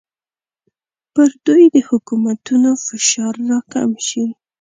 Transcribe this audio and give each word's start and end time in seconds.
پر 1.13 1.29
دوی 1.45 1.63
د 1.75 1.77
حکومتونو 1.89 2.69
فشار 2.85 3.35
راکم 3.49 3.91
شي. 4.07 4.23